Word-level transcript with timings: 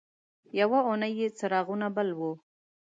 یوه 0.59 0.79
اونۍ 0.87 1.11
یې 1.19 1.27
څراغونه 1.37 1.87
بل 1.95 2.09
وو. 2.17 2.31